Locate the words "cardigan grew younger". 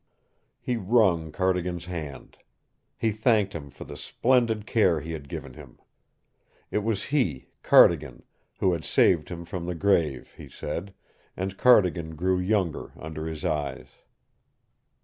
11.55-12.93